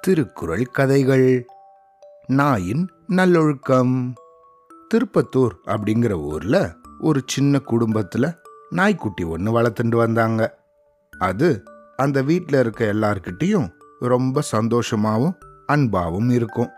[0.00, 1.46] திருக்குறள் கதைகள்.
[2.26, 4.14] நாயின் நல்லொழுக்கம்.
[4.94, 8.36] திருப்பத்தூர் அப்படிங்கிற ஊர்ல ஒரு சின்ன குடும்பத்துல
[8.70, 10.58] நாய்க்குட்டி ஒன்று வளர்த்துட்டு வந்தாங்க.
[11.18, 11.62] அது
[11.96, 15.36] அந்த வீட்டில் இருக்க எல்லார்கிட்டேயும் ரொம்ப சந்தோஷமாகவும்
[15.68, 16.70] அன்பாவும் இருக்கும்.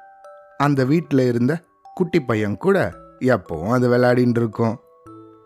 [0.58, 1.62] அந்த வீட்டில் இருந்த
[1.94, 4.80] குட்டி பையன் கூட எப்பவும் அது விளையாடின்னு இருக்கும்.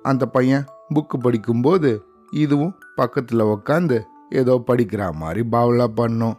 [0.02, 0.64] அந்த பையன்
[0.94, 6.36] புக்கு படிக்கும்போது இதுவும் பக்கத்தில் உக்காந்து ஏதோ படிக்கிற மாதிரி பாவலா பண்ணும்.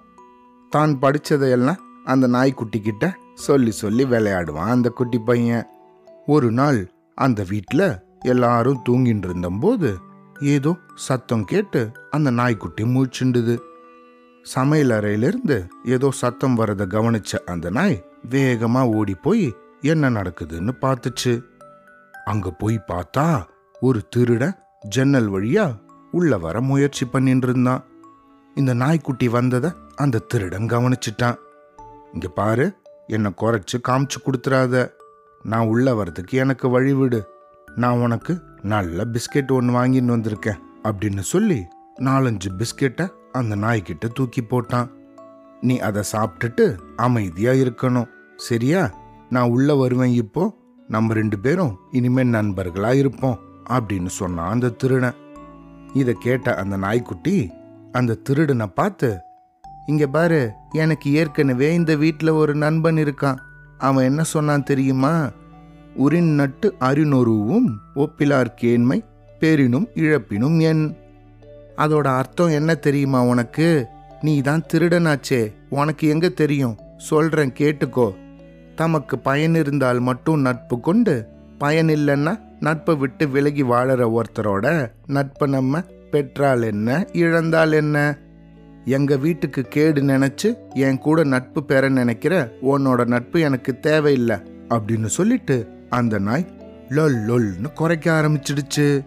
[0.71, 5.66] தான் படித்ததையெல்லாம் அந்த நாய்க்குட்டி கிட்ட சொல்லி சொல்லி விளையாடுவான் அந்த குட்டி பையன்.
[6.25, 6.80] ஒரு நாள்
[7.13, 7.88] அந்த வீட்டில்
[8.23, 9.89] எல்லாரும் தூங்கிட்டு இருந்தபோது
[10.53, 13.55] ஏதோ சத்தம் கேட்டு அந்த நாய்க்குட்டி மூச்சுண்டுது.
[14.45, 17.97] சமையல் அறையிலிருந்து ஏதோ சத்தம் வரத கவனிச்ச அந்த நாய்
[18.30, 19.45] வேகமா ஓடி போய்
[19.81, 21.33] என்ன நடக்குதுன்னு பார்த்துச்சு.
[22.25, 25.66] அங்க போய் பார்த்தா ஒரு திருடன் ஜன்னல் வழியா
[26.11, 27.83] உள்ள வர முயற்சி பண்ணிட்டு இருந்தான்
[28.55, 31.35] இந்த நாய்க்குட்டி வந்ததை அந்த திருடன் கவனிச்சிட்டான்.
[32.13, 32.73] இங்க பாரு
[33.07, 34.91] என்னை குறைச்சு காமிச்சு கொடுத்துறாத.
[35.43, 37.27] நான் உள்ள வர்றதுக்கு எனக்கு வழி விடு.
[37.75, 41.66] நான் உனக்கு நல்ல பிஸ்கெட் ஒன்று வாங்கின்னு வந்திருக்கேன் அப்படின்னு சொல்லி
[41.99, 44.89] நாலஞ்சு பிஸ்கெட்டை அந்த நாய்கிட்ட தூக்கி போட்டான்.
[45.61, 48.91] நீ அதை சாப்பிட்டுட்டு அமைதியா இருக்கணும் சரியா?
[49.29, 50.57] நான் உள்ள வருவேன் இப்போ.
[50.88, 55.13] நம்ம ரெண்டு பேரும் இனிமேல் நண்பர்களா இருப்போம் அப்படின்னு சொன்னான் அந்த திருடன்.
[55.93, 57.51] இதை கேட்ட அந்த நாய்க்குட்டி
[57.91, 59.19] அந்த திருடனை பார்த்து
[59.85, 63.37] இங்க பாரு எனக்கு ஏற்கனவே இந்த வீட்டில் ஒரு நண்பன் இருக்கான்.
[63.77, 65.29] அவன் என்ன சொன்னான் தெரியுமா?
[65.97, 69.05] உரின் நட்டு அரிநொருவும் ஒப்பிலார் கேண்மை
[69.39, 70.95] பெரினும் இழப்பினும் என்.
[71.77, 73.85] அதோட அர்த்தம் என்ன தெரியுமா உனக்கு?
[74.21, 75.53] நீ தான் திருடனாச்சே.
[75.69, 76.77] உனக்கு எங்க தெரியும்?
[76.97, 78.15] சொல்றேன் கேட்டுக்கோ.
[78.75, 85.81] தமக்கு பயன் இருந்தால் மட்டும் நட்பு கொண்டு பயன் இல்லைன்னா நட்பை விட்டு விலகி வாழற ஒருத்தரோட நட்பை நம்ம
[86.11, 88.17] பெற்றால் என்ன இழந்தால் என்ன?
[88.85, 94.38] எங்க வீட்டுக்கு கேடு நினைச்சு என் கூட நட்பு பெற நினைக்கிற உன்னோட நட்பு எனக்கு தேவையில்லை
[94.69, 96.57] அப்படின்னு சொல்லிட்டு அந்த நாய்
[96.89, 99.05] லொல் லொல்னு குறைக்க ஆரம்பிச்சிடுச்சு.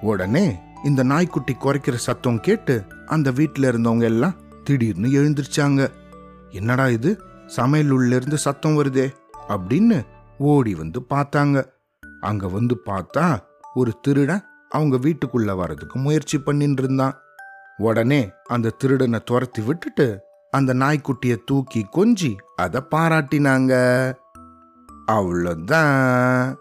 [0.00, 5.88] உடனே இந்த நாய்க்குட்டி குறைக்கிற சத்தம் கேட்டு அந்த வீட்டில் இருந்தவங்க எல்லாம் திடீர்னு எழுந்திருச்சாங்க.
[6.50, 7.20] என்னடா இது?
[7.46, 9.10] சமையல் உள்ளிருந்து சத்தம் வருதே?
[9.48, 10.02] அப்படின்னு
[10.38, 11.64] ஓடி வந்து பார்த்தாங்க.
[12.20, 13.38] அங்க வந்து பார்த்தா
[13.74, 17.14] ஒரு திருடன் அவங்க வீட்டுக்குள்ள வர்றதுக்கு முயற்சி பண்ணிட்டு இருந்தான்
[17.76, 23.72] உடனே அந்த திருடனை துரத்தி விட்டுட்டு அந்த நாய்க்குட்டிய தூக்கி கொஞ்சி அதை பாராட்டினாங்க.
[25.06, 26.54] அவ்வளோதான்